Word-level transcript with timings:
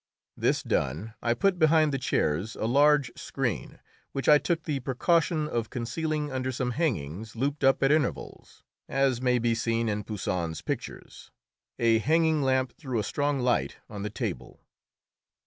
This 0.35 0.63
done, 0.63 1.13
I 1.21 1.35
put 1.35 1.59
behind 1.59 1.93
the 1.93 1.99
chairs 1.99 2.55
a 2.55 2.65
large 2.65 3.11
screen, 3.15 3.77
which 4.13 4.27
I 4.27 4.39
took 4.39 4.63
the 4.63 4.79
precaution 4.79 5.47
of 5.47 5.69
concealing 5.69 6.31
under 6.31 6.51
some 6.51 6.71
hangings 6.71 7.35
looped 7.35 7.63
up 7.63 7.83
at 7.83 7.91
intervals, 7.91 8.63
as 8.89 9.21
may 9.21 9.37
be 9.37 9.53
seen 9.53 9.87
in 9.87 10.03
Poussin's 10.03 10.63
pictures. 10.63 11.29
A 11.77 11.99
hanging 11.99 12.41
lamp 12.41 12.71
threw 12.73 12.97
a 12.97 13.03
strong 13.03 13.41
light 13.41 13.77
on 13.91 14.01
the 14.01 14.09
table. 14.09 14.61